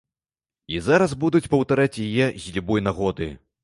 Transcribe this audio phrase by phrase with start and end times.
[0.77, 3.35] І зараз будуць паўтараць яе з любой нагоды.